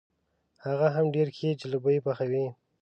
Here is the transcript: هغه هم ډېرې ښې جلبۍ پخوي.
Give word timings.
هغه 0.65 0.87
هم 0.95 1.05
ډېرې 1.15 1.31
ښې 1.37 1.49
جلبۍ 1.61 1.97
پخوي. 2.05 2.45